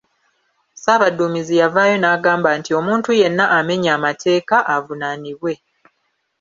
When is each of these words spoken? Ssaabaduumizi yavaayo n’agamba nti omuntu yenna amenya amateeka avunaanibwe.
Ssaabaduumizi 0.73 1.53
yavaayo 1.61 1.95
n’agamba 1.99 2.49
nti 2.59 2.71
omuntu 2.79 3.09
yenna 3.19 3.45
amenya 3.57 3.89
amateeka 3.97 4.55
avunaanibwe. 4.75 5.53